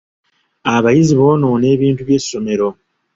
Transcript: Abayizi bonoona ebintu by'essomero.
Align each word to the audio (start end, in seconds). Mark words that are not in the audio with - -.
Abayizi 0.75 1.13
bonoona 1.19 1.67
ebintu 1.75 2.01
by'essomero. 2.07 2.67